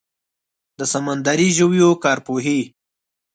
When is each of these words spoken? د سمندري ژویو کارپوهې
د 0.79 0.81
سمندري 0.93 1.49
ژویو 1.57 1.89
کارپوهې 2.03 2.59